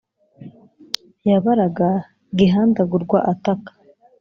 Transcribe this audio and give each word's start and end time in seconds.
Yabaraga 1.29 1.89
Gihandagurwa 2.37 3.17
ataka 3.33 3.71